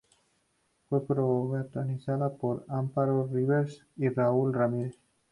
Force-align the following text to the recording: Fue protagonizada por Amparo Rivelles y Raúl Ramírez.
Fue 0.89 1.05
protagonizada 1.05 2.29
por 2.33 2.65
Amparo 2.69 3.29
Rivelles 3.31 3.83
y 3.97 4.09
Raúl 4.09 4.51
Ramírez. 4.51 4.95